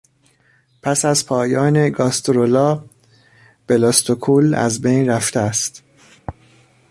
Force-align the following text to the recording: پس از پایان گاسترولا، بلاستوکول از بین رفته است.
پس 0.83 1.05
از 1.05 1.25
پایان 1.25 1.73
گاسترولا، 1.89 2.83
بلاستوکول 3.67 4.53
از 4.53 4.81
بین 4.81 5.09
رفته 5.09 5.39
است. 5.39 5.83